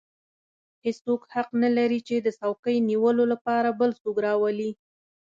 [0.85, 4.71] هېڅوک حق نه لري چې د څوکۍ نیولو لپاره بل څوک راولي.